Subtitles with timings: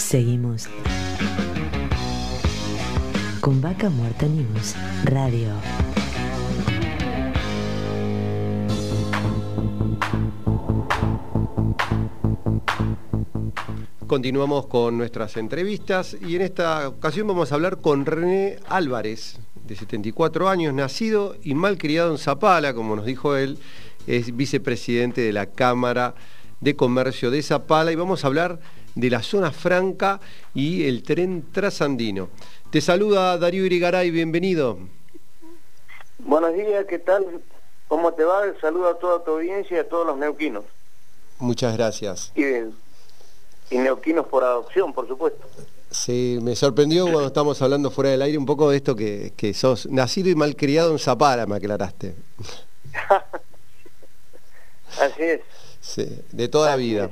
[0.00, 0.66] Seguimos
[3.40, 5.50] con Vaca Muerta News Radio.
[14.06, 19.76] Continuamos con nuestras entrevistas y en esta ocasión vamos a hablar con René Álvarez, de
[19.76, 23.58] 74 años, nacido y mal criado en Zapala, como nos dijo él,
[24.06, 26.14] es vicepresidente de la Cámara
[26.60, 28.60] de Comercio de Zapala y vamos a hablar
[28.94, 30.20] de la zona franca
[30.54, 32.28] y el tren trasandino.
[32.70, 34.78] Te saluda Darío Irigaray, bienvenido.
[36.18, 37.42] Buenos días, ¿qué tal?
[37.88, 38.42] ¿Cómo te va?
[38.60, 40.64] Saludo a toda tu audiencia y a todos los neuquinos.
[41.38, 42.32] Muchas gracias.
[42.36, 42.44] Y,
[43.74, 45.46] y neuquinos por adopción, por supuesto.
[45.90, 49.86] Sí, me sorprendió cuando estamos hablando fuera del aire un poco de esto que, sos
[49.86, 52.14] nacido y malcriado en Zapara, me aclaraste.
[55.00, 55.40] Así es.
[55.80, 57.10] Sí, de toda la vida.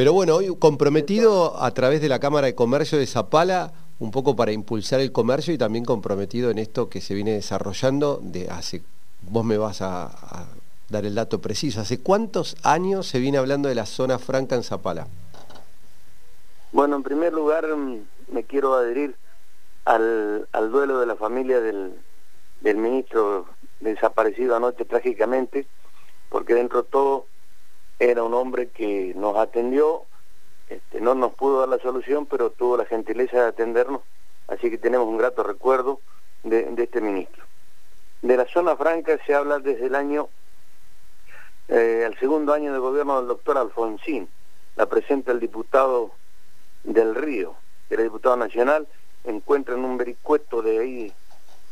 [0.00, 4.34] Pero bueno, hoy comprometido a través de la Cámara de Comercio de Zapala, un poco
[4.34, 8.80] para impulsar el comercio y también comprometido en esto que se viene desarrollando de hace,
[9.20, 10.48] vos me vas a,
[10.88, 14.62] dar el dato preciso, ¿hace cuántos años se viene hablando de la zona franca en
[14.62, 15.06] Zapala?
[16.72, 17.98] Bueno, en primer lugar mm,
[18.32, 19.16] me quiero adherir
[19.84, 21.92] al, duelo de la familia del,
[22.62, 23.48] ministro
[23.80, 25.66] desaparecido anoche trágicamente,
[26.30, 27.26] porque dentro de todo
[28.00, 30.04] era un hombre que nos atendió,
[30.70, 34.00] este, no nos pudo dar la solución, pero tuvo la gentileza de atendernos,
[34.48, 36.00] así que tenemos un grato recuerdo
[36.42, 37.44] de, este ministro.
[38.22, 40.28] De la zona franca se habla desde el año,
[41.68, 44.28] eh, el segundo año de gobierno del doctor Alfonsín,
[44.76, 46.12] la presenta el diputado
[46.84, 47.54] del Río,
[47.86, 48.88] que era diputado nacional,
[49.24, 51.12] encuentran un vericueto de ahí,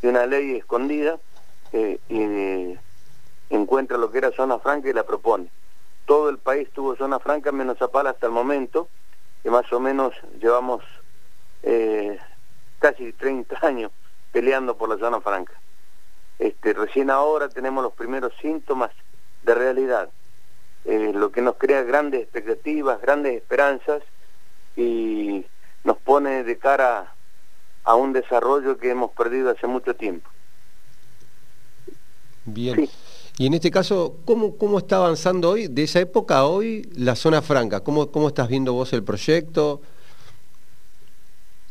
[0.02, 1.18] de una ley escondida,
[1.72, 2.76] eh, y
[3.48, 5.48] encuentra lo que era zona franca y la propone.
[6.08, 8.88] Todo el país tuvo zona franca menos Zapala hasta el momento,
[9.42, 10.82] que más o menos llevamos
[11.62, 12.18] eh,
[12.78, 13.92] casi 30 años
[14.32, 15.52] peleando por la zona franca.
[16.38, 18.90] Este, recién ahora tenemos los primeros síntomas
[19.42, 20.08] de realidad,
[20.86, 24.02] eh, lo que nos crea grandes expectativas, grandes esperanzas,
[24.76, 25.44] y
[25.84, 27.12] nos pone de cara
[27.84, 30.30] a un desarrollo que hemos perdido hace mucho tiempo.
[32.46, 32.88] Bien.
[33.38, 37.14] Y en este caso, ¿cómo, ¿cómo está avanzando hoy, de esa época a hoy, la
[37.14, 37.84] zona franca?
[37.84, 39.80] ¿Cómo, ¿Cómo estás viendo vos el proyecto?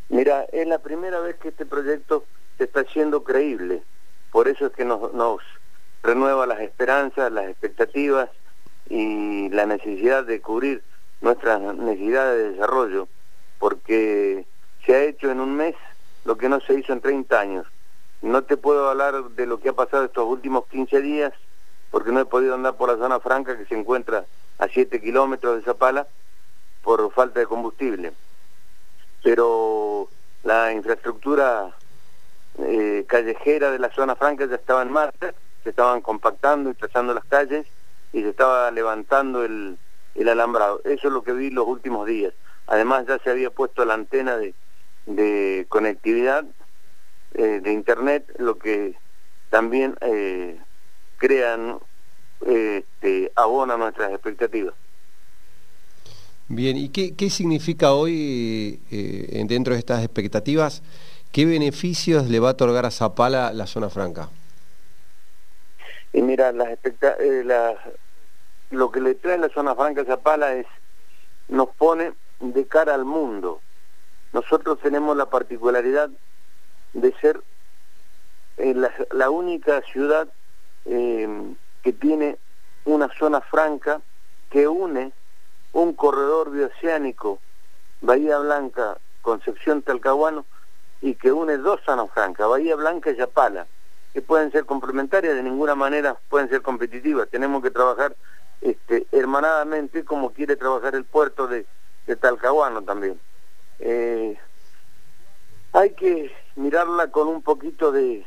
[0.07, 2.23] Mira, es la primera vez que este proyecto
[2.57, 3.83] se está haciendo creíble.
[4.31, 5.41] Por eso es que nos
[6.03, 8.29] renueva las esperanzas, las expectativas
[8.89, 10.81] y la necesidad de cubrir
[11.19, 13.09] nuestras necesidades de desarrollo,
[13.59, 14.45] porque
[14.85, 15.75] se ha hecho en un mes
[16.23, 17.67] lo que no se hizo en 30 años.
[18.21, 21.33] No te puedo hablar de lo que ha pasado estos últimos 15 días,
[21.91, 24.25] porque no he podido andar por la zona franca que se encuentra
[24.59, 26.07] a 7 kilómetros de Zapala
[26.83, 28.13] por falta de combustible.
[29.23, 30.09] Pero
[30.43, 31.75] la infraestructura
[32.59, 35.33] eh, callejera de la zona franca ya estaba en marcha,
[35.63, 37.67] se estaban compactando y trazando las calles
[38.13, 39.77] y se estaba levantando el,
[40.27, 40.81] alambrado.
[40.83, 42.33] Eso es lo que vi los últimos días.
[42.67, 44.53] Además ya se había puesto la antena de,
[45.05, 46.45] de conectividad
[47.33, 48.95] eh, de internet, lo que
[49.49, 50.59] también eh,
[51.17, 51.79] crean,
[52.45, 54.73] este, abona nuestras expectativas.
[56.47, 60.81] Bien, ¿y qué, qué significa hoy, eh, dentro de estas expectativas,
[61.31, 64.29] qué beneficios le va a otorgar a Zapala la zona franca?
[66.13, 66.79] Y mira, las,
[67.43, 67.75] las
[68.71, 70.65] lo que le trae la zona franca Zapala es,
[71.47, 73.61] nos pone de cara al mundo.
[74.33, 76.09] Nosotros tenemos la particularidad
[76.93, 77.41] de ser
[78.57, 78.73] eh,
[79.11, 80.27] la, única ciudad
[80.87, 81.53] eh,
[81.83, 82.37] que tiene
[82.85, 84.01] una zona franca
[84.49, 85.11] que une
[85.73, 87.39] un corredor bioceánico,
[88.01, 90.45] Bahía Blanca, Concepción Talcahuano,
[91.01, 93.67] y que une dos zonas francas, Bahía Blanca y Zapala,
[94.13, 97.29] que pueden ser complementarias, de ninguna manera pueden ser competitivas.
[97.29, 98.15] Tenemos que trabajar
[98.61, 101.65] este, hermanadamente como quiere trabajar el puerto de,
[102.19, 103.19] Talcahuano también.
[103.79, 104.37] Eh,
[105.73, 108.25] hay que mirarla con un poquito de,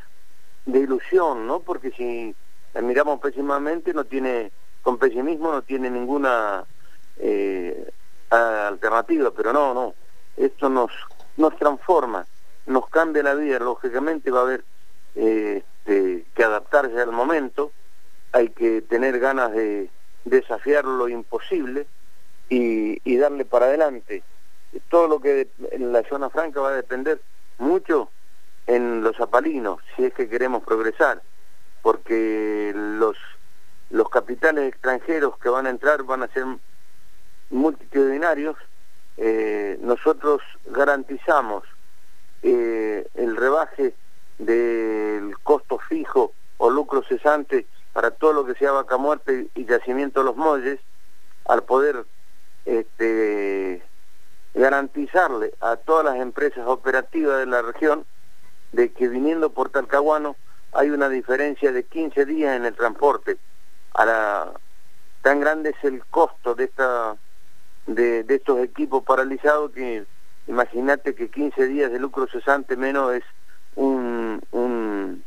[0.67, 1.61] ilusión, ¿no?
[1.61, 2.37] Porque si
[2.75, 4.53] la miramos pésimamente, no tiene,
[4.83, 6.65] con pesimismo no tiene ninguna
[7.19, 7.91] eh,
[8.31, 9.95] alternativa, pero no, no.
[10.37, 10.91] Esto nos,
[11.37, 12.25] nos transforma,
[12.67, 14.65] nos cambia la vida, lógicamente va a haber
[15.17, 17.73] eh, este, que adaptarse al momento,
[18.33, 19.91] hay que tener ganas de,
[20.25, 21.87] desafiar lo imposible
[22.49, 24.23] y, darle para adelante.
[24.89, 27.21] Todo lo que en la zona franca va a depender
[27.59, 28.11] mucho
[28.67, 31.23] en los apalinos, si es que queremos progresar,
[31.83, 33.17] porque los,
[33.91, 36.45] los capitales extranjeros que van a entrar van a ser
[37.51, 38.57] multitudinarios
[39.17, 41.65] eh, nosotros garantizamos
[42.43, 43.95] eh, el rebaje
[44.39, 50.21] del costo fijo o lucro cesante para todo lo que sea vaca muerte y yacimiento
[50.21, 50.81] de los molles,
[51.47, 52.07] al poder
[52.65, 53.83] este,
[54.55, 58.07] garantizarle a todas las empresas operativas de la región
[58.73, 60.37] de que viniendo por Talcahuano
[60.73, 63.39] hay una diferencia de 15 días en el transporte.
[65.23, 67.17] Tan grande es el costo de esta
[67.87, 70.07] de, estos equipos paralizados que
[70.47, 73.25] imagínate que 15 días de lucro cesante menos es
[73.77, 75.23] un, un,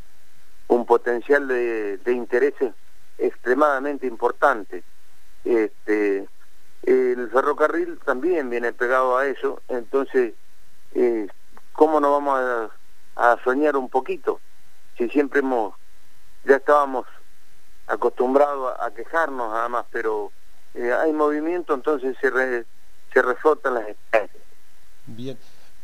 [0.86, 2.74] potencial de, de intereses
[3.18, 4.84] extremadamente importante.
[5.46, 6.28] Este,
[6.84, 10.34] el ferrocarril también viene pegado a eso, entonces,
[10.94, 11.28] eh,
[11.72, 12.40] ¿cómo no vamos
[13.16, 14.40] a, soñar un poquito?
[14.98, 15.74] Si siempre hemos,
[16.46, 17.06] ya estábamos
[17.88, 20.32] acostumbrados a, quejarnos nada más, pero
[20.74, 22.66] eh, hay movimiento, entonces se, re,
[23.14, 23.36] se las
[23.88, 24.42] esperanzas.
[25.06, 25.38] Bien.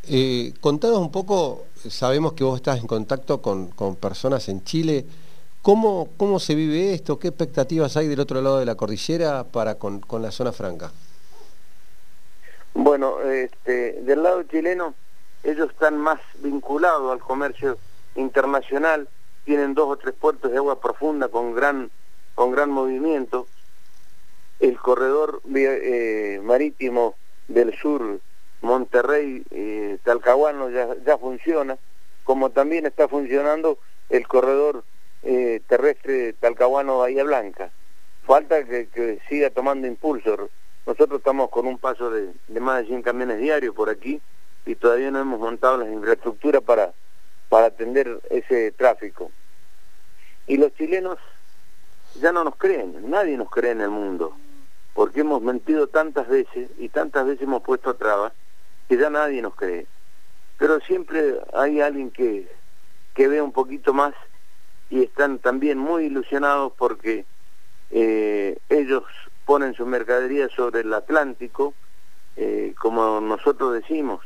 [0.07, 5.06] Eh, contanos un poco, sabemos que vos estás en contacto con, con personas en Chile.
[5.61, 7.19] ¿Cómo, ¿Cómo se vive esto?
[7.19, 10.91] ¿Qué expectativas hay del otro lado de la cordillera para con, con la zona franca?
[12.73, 14.94] Bueno, este, del lado chileno,
[15.44, 17.77] ellos están más vinculados al comercio
[18.19, 19.07] internacional,
[19.45, 21.89] tienen dos o tres puertos de agua profunda con gran,
[22.36, 23.48] con gran movimiento.
[24.60, 27.16] El corredor eh, marítimo
[27.48, 28.19] del sur,
[28.62, 31.77] Monterrey, eh, Talcahuano, ya, ya funciona,
[32.24, 33.80] como también está funcionando
[34.10, 34.83] el corredor
[35.24, 37.71] eh, terrestre Talcahuano-Bahía Blanca.
[38.24, 40.50] Falta que, siga tomando impulso.
[40.86, 44.21] Nosotros estamos con un paso de, más de 100 camiones diarios por aquí
[44.66, 46.94] y todavía no hemos montado las infraestructuras para,
[47.49, 49.31] para atender ese tráfico.
[50.47, 51.17] Y los chilenos
[52.21, 54.35] ya no nos creen, nadie nos cree en el mundo,
[54.93, 58.33] porque hemos mentido tantas veces y tantas veces hemos puesto trabas
[58.87, 59.85] que ya nadie nos cree.
[60.57, 62.47] Pero siempre hay alguien que,
[63.13, 64.13] que ve un poquito más
[64.89, 67.25] y están también muy ilusionados porque
[67.91, 69.03] eh, ellos
[69.45, 71.73] ponen su mercadería sobre el Atlántico,
[72.35, 74.21] eh, como nosotros decimos,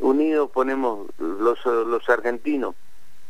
[0.00, 2.74] unidos ponemos los, los argentinos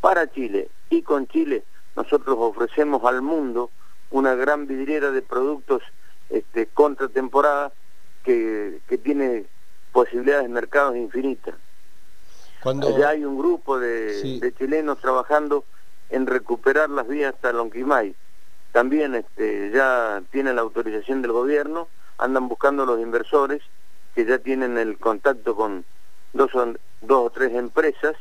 [0.00, 1.64] para Chile y con Chile
[1.96, 3.70] nosotros ofrecemos al mundo
[4.10, 5.82] una gran vidriera de productos
[6.30, 7.72] este, contra temporada
[8.24, 9.44] que, que tiene
[9.92, 11.54] posibilidades de mercados infinitas.
[12.62, 12.96] Cuando...
[12.98, 15.64] Ya hay un grupo de, de chilenos trabajando
[16.10, 18.14] en recuperar las vías hasta Lonquimay.
[18.72, 21.88] También este, ya tienen la autorización del gobierno,
[22.18, 23.62] andan buscando los inversores
[24.14, 25.84] que ya tienen el contacto con
[26.32, 26.50] dos,
[27.00, 28.16] dos o tres empresas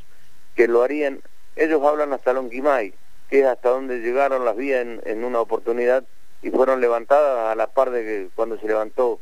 [0.56, 1.22] que lo harían,
[1.56, 2.94] ellos hablan hasta Lonquimay,
[3.30, 6.04] que es hasta donde llegaron las vías en, una oportunidad
[6.42, 9.20] y fueron levantadas a la par de que cuando se levantó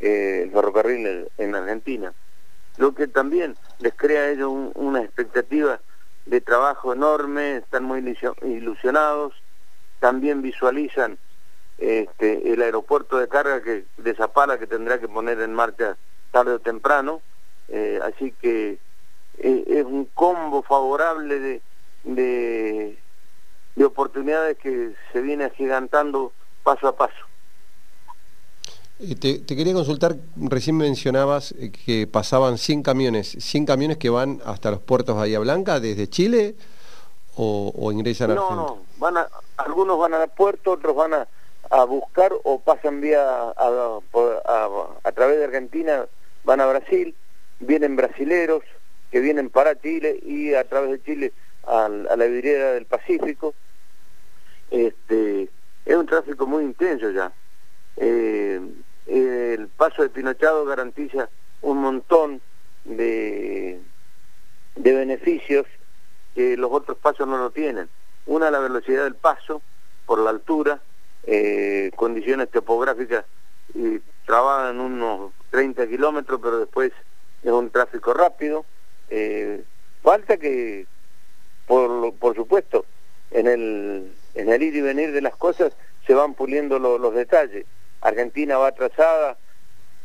[0.00, 2.12] eh, el ferrocarril en Argentina.
[2.76, 5.80] Lo que también les crea a ellos una expectativa
[6.26, 8.00] de trabajo enorme, están muy
[8.42, 9.34] ilusionados,
[9.98, 11.18] también visualizan
[11.78, 15.96] este, el aeropuerto de carga que, de Zapala que tendrá que poner en marcha
[16.30, 17.22] tarde o temprano,
[17.68, 18.78] eh, así que
[19.38, 21.62] eh, es un combo favorable de,
[22.04, 22.98] de,
[23.76, 26.32] de oportunidades que se viene agigantando
[26.62, 27.28] paso a paso.
[29.20, 34.72] Te, quería consultar, recién mencionabas eh, que pasaban 100 camiones, 100 camiones que van hasta
[34.72, 36.56] los puertos Bahía Blanca desde Chile
[37.36, 42.32] o, ingresan a No, no, van a, algunos van al puerto, otros van a, buscar
[42.42, 44.00] o pasan vía a,
[45.04, 46.04] a, través de Argentina,
[46.42, 47.14] van a Brasil,
[47.60, 48.62] vienen brasileros
[49.10, 51.32] que vienen para Chile y a través de Chile
[51.66, 53.54] a, la vidriera del Pacífico.
[54.70, 55.48] Este,
[55.84, 57.32] es un tráfico muy intenso ya.
[57.96, 58.60] Eh,
[59.06, 61.28] el paso de Pinochado garantiza
[61.62, 62.40] un montón
[62.84, 63.80] de,
[64.76, 65.66] de beneficios
[66.34, 67.88] que los otros pasos no lo tienen.
[68.26, 69.62] Una, la velocidad del paso,
[70.06, 70.80] por la altura,
[71.24, 73.24] eh, condiciones topográficas
[73.74, 76.92] y trabajan unos 30 kilómetros, pero después
[77.42, 78.64] es un tráfico rápido.
[79.10, 79.62] Eh,
[80.02, 80.86] falta que,
[81.66, 82.84] por, por supuesto,
[83.30, 85.72] en el, en el ir y venir de las cosas
[86.06, 87.66] se van puliendo los detalles.
[88.00, 89.36] Argentina va atrasada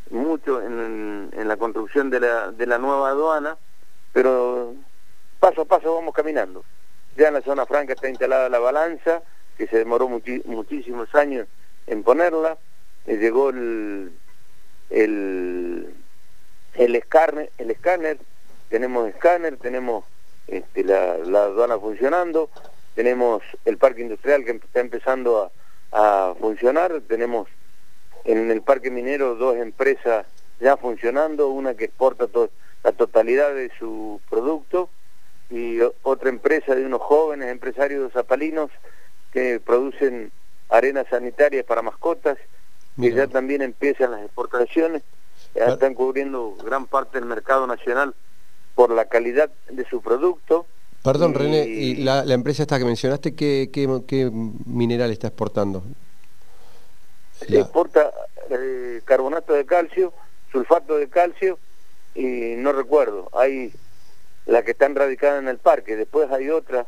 [0.10, 3.58] mucho en, la construcción de la, de la nueva aduana,
[4.12, 4.74] pero
[5.40, 6.64] paso a paso vamos caminando.
[7.16, 9.22] Ya en la zona franca está instalada la balanza,
[9.58, 11.48] que se demoró muchísimos años
[11.88, 12.58] en ponerla,
[13.06, 14.12] eh, llegó el,
[14.90, 15.94] el,
[16.76, 18.18] el, escáner, el escáner,
[18.70, 20.06] tenemos escáner, tenemos
[20.48, 22.50] este, la, la aduana funcionando,
[22.96, 25.52] tenemos el parque industrial que está empezando
[25.92, 27.48] a, a funcionar, tenemos
[28.26, 30.26] en el parque minero dos empresas
[30.60, 32.28] ya funcionando, una que exporta
[32.84, 34.90] la totalidad de su producto
[35.50, 38.72] y otra empresa de unos jóvenes empresarios zapalinos
[39.32, 40.32] que producen
[40.70, 42.38] arenas sanitarias para mascotas,
[43.00, 45.04] que ya también empiezan las exportaciones,
[45.56, 48.14] ya están cubriendo gran parte del mercado nacional
[48.76, 50.66] por la calidad de su producto.
[51.04, 54.32] Perdón, René, ¿y la, empresa esta que mencionaste, qué, qué,
[54.66, 55.84] mineral está exportando?
[57.42, 58.12] Exporta
[58.50, 60.14] eh, carbonato de calcio,
[60.52, 61.60] sulfato de calcio
[62.16, 63.74] y no recuerdo, hay
[64.46, 66.86] la que está radicada en el parque, después hay otra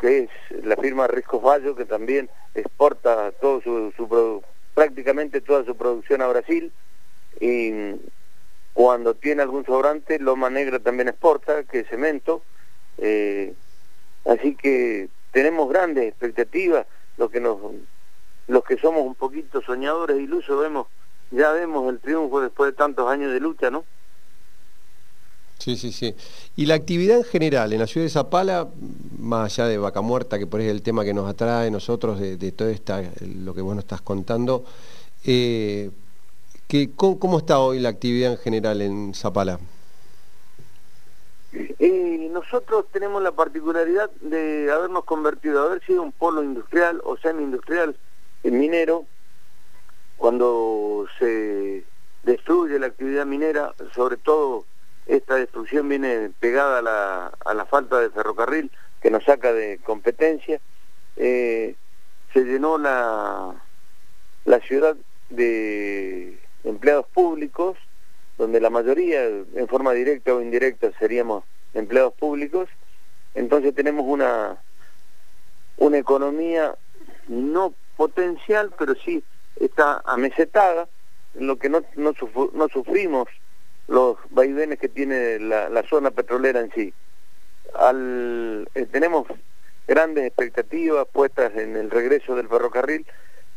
[0.00, 4.42] que es la firma Risco Fallo que también exporta todo su, su
[4.74, 6.72] prácticamente toda su producción a Brasil
[7.40, 7.96] y
[8.72, 12.42] cuando tiene algún sobrante Loma Negra también exporta, que es cemento,
[12.98, 13.54] eh,
[14.24, 16.86] así que tenemos grandes expectativas,
[17.16, 17.58] lo que nos
[18.46, 20.86] los que somos un poquito soñadores ilusos vemos
[21.30, 23.84] ya vemos el triunfo después de tantos años de lucha, ¿no?
[25.58, 26.14] Sí, sí, sí.
[26.56, 28.68] Y la actividad en general en la ciudad de Zapala,
[29.18, 31.70] más allá de Vaca Muerta, que por ahí es el tema que nos atrae a
[31.70, 34.64] nosotros de, todo esta, lo que vos nos estás contando,
[35.24, 35.90] eh,
[36.96, 39.60] ¿cómo, está hoy la actividad en general en Zapala?
[41.52, 47.96] Y nosotros tenemos la particularidad de habernos convertido, haber sido un polo industrial o semi-industrial
[48.42, 49.04] minero,
[50.16, 51.84] cuando se
[52.24, 54.64] destruye la actividad minera, sobre todo
[55.06, 59.78] esta destrucción viene pegada a la, a la falta de ferrocarril que nos saca de
[59.84, 60.60] competencia,
[61.16, 61.76] eh,
[62.32, 63.54] se llenó la,
[64.44, 64.96] la ciudad
[65.30, 67.76] de empleados públicos,
[68.38, 72.68] donde la mayoría, en forma directa o indirecta, seríamos empleados públicos,
[73.34, 74.56] entonces tenemos una,
[75.76, 76.74] una economía
[77.28, 79.22] no potencial, pero sí
[79.60, 80.88] está amesetada,
[81.34, 82.12] lo que no, no,
[82.68, 83.28] sufrimos
[83.88, 86.94] los vaivenes que tiene la, zona petrolera en sí.
[87.76, 89.26] Eh, tenemos
[89.86, 93.04] grandes expectativas puestas en el regreso del ferrocarril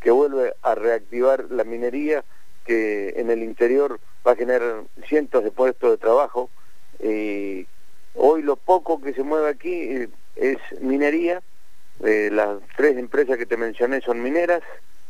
[0.01, 2.23] que vuelve a reactivar la minería
[2.67, 6.49] que en el interior va a generar cientos de puestos de trabajo
[7.01, 7.65] y
[8.13, 11.41] hoy lo poco que se mueve aquí eh, es minería
[12.03, 14.61] eh, las tres empresas que te mencioné son mineras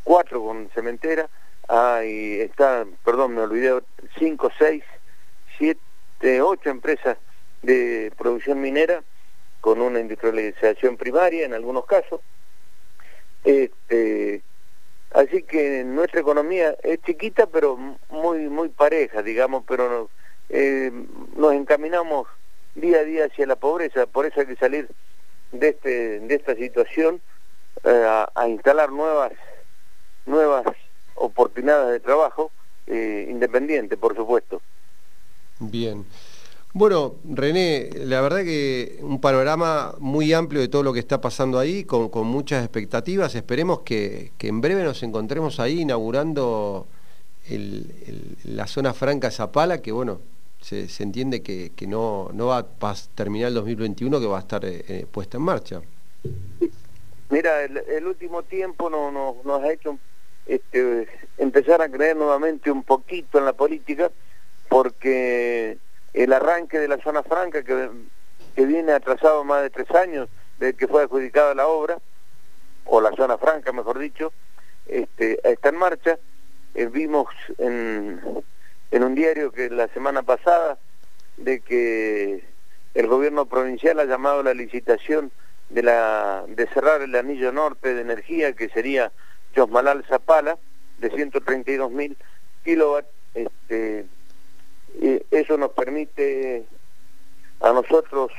[0.03, 1.27] cuatro con cementera
[1.67, 3.81] ah, y está perdón me olvidé
[4.17, 4.83] cinco seis
[5.57, 7.17] siete, ocho empresas
[7.61, 9.03] de producción minera
[9.61, 12.21] con una industrialización primaria en algunos casos.
[13.43, 14.41] Este,
[15.17, 17.77] así que nuestra economía es chiquita pero
[18.09, 20.09] muy muy pareja, digamos, pero
[20.49, 20.91] eh,
[21.35, 22.27] nos encaminamos
[22.75, 24.87] día a día hacia la pobreza, por eso hay que salir
[25.51, 27.19] de este de esta situación
[27.83, 29.31] eh, a, instalar nuevas
[30.25, 30.65] nuevas
[31.15, 32.51] oportunidades de trabajo
[32.85, 34.61] eh, independiente, por supuesto.
[35.59, 36.05] Bien.
[36.77, 41.57] Bueno, René, la verdad que un panorama muy amplio de todo lo que está pasando
[41.57, 43.33] ahí, con, muchas expectativas.
[43.33, 46.85] Esperemos que, en breve nos encontremos ahí inaugurando
[48.43, 50.21] la zona franca Zapala, que bueno,
[50.61, 54.85] se, entiende que, no, no va a terminar el 2021, que va a estar eh,
[54.87, 55.81] eh, puesta en marcha.
[57.31, 59.97] Mira, el, último tiempo nos ha hecho
[60.45, 61.07] este,
[61.39, 64.11] empezar a creer nuevamente un poquito en la política
[64.69, 65.79] porque
[66.23, 67.89] el arranque de la zona franca, que,
[68.55, 71.99] que viene atrasado más de tres años desde que fue adjudicada la obra,
[72.85, 74.33] o la zona franca, mejor dicho,
[74.87, 76.17] este, está en marcha.
[76.73, 78.43] Eh, vimos en,
[78.91, 80.77] un diario que la semana pasada
[81.37, 82.43] de que
[82.93, 85.31] el gobierno provincial ha llamado la licitación
[85.69, 89.11] de, la, de cerrar el anillo norte de energía, que sería
[89.53, 90.57] Chosmalal Zapala,
[90.97, 92.17] de 132 mil
[92.63, 94.05] kilowatts, este,
[94.99, 96.65] y eso nos permite
[97.61, 98.31] a nosotros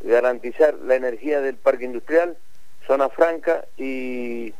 [0.00, 2.36] garantizar la energía del parque industrial,
[2.86, 4.52] zona franca y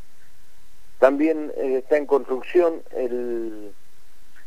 [0.99, 3.73] también eh, está en construcción el,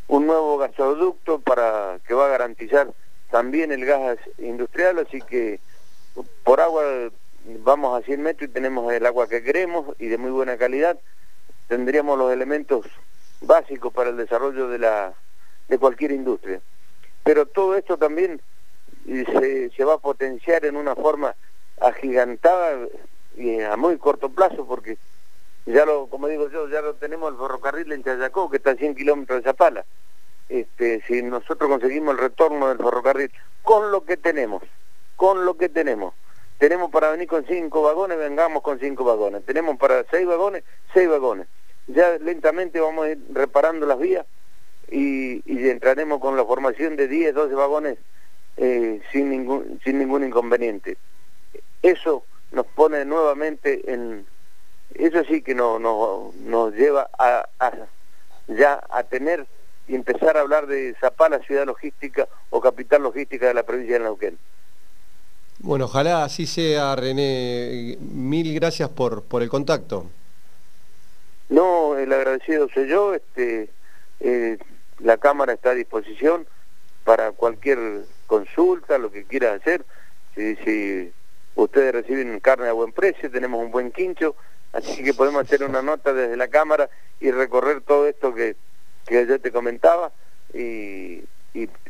[0.09, 2.93] un nuevo gasoducto para que va a garantizar
[3.31, 5.61] también el gas industrial, así que
[6.45, 7.11] por agua
[7.63, 10.99] vamos a 100 metros y tenemos el agua que queremos y de muy buena calidad.
[11.69, 12.87] Tendríamos los elementos
[13.41, 15.13] básicos para el desarrollo de, la,
[15.69, 16.61] de cualquier industria
[17.27, 18.41] pero todo esto también
[19.05, 21.35] se, se va a potenciar en una forma
[21.81, 22.87] agigantada
[23.37, 24.97] y a muy corto plazo porque
[25.67, 28.77] ya lo, como digo yo, ya lo tenemos el ferrocarril en Chayacó, que está a
[28.77, 29.85] 100 kilómetros de Zapala.
[30.49, 33.33] Este, si nosotros conseguimos el retorno del ferrocarril
[33.65, 34.63] con lo que tenemos,
[35.17, 36.15] con lo que tenemos,
[36.59, 40.63] tenemos para venir con cinco vagones, vengamos con cinco vagones, tenemos para seis vagones,
[40.95, 41.49] seis vagones.
[41.89, 44.27] Ya lentamente vamos a ir reparando las vías
[44.91, 47.99] y, entraremos con la formación de 10, 12 vagones
[48.57, 50.97] eh, sin, ningún, sin ningún inconveniente.
[51.83, 54.27] Eso nos pone nuevamente en...
[54.95, 57.45] Eso sí que no, nos lleva a,
[58.47, 59.47] ya a tener
[59.89, 64.05] y empezar a hablar de Zapala, ciudad logística o capital logística de la provincia de
[64.05, 64.39] Neuquén.
[65.59, 67.97] Bueno, ojalá así sea, René.
[68.01, 70.07] Mil gracias por, por el contacto.
[71.49, 73.15] No, el agradecido soy yo.
[73.15, 73.69] Este,
[74.21, 74.59] eh,
[74.99, 76.47] la Cámara está a disposición
[77.05, 79.85] para cualquier consulta, lo que quieran hacer.
[80.35, 81.13] Si, si
[81.55, 84.37] ustedes reciben carne a buen precio, tenemos un buen quincho,
[84.73, 88.57] así que podemos hacer una nota desde la Cámara y recorrer todo esto que,
[89.07, 90.13] que yo te comentaba
[90.53, 91.25] y,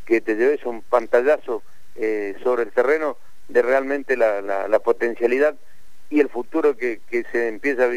[0.05, 1.65] que te lleves un pantallazo
[1.97, 3.17] eh, sobre el terreno
[3.49, 5.57] de realmente la, la, potencialidad
[6.11, 7.89] y el futuro que, que se empieza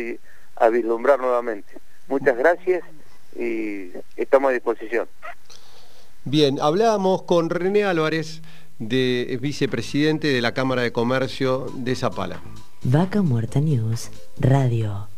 [0.56, 1.72] a vislumbrar nuevamente.
[2.08, 2.84] Muchas gracias
[3.40, 5.08] y estamos a disposición.
[6.26, 8.42] Bien, hablábamos con René Álvarez,
[8.78, 12.42] de vicepresidente de la Cámara de Comercio de Zapala.
[12.84, 15.10] Vaca Muerta News Radio.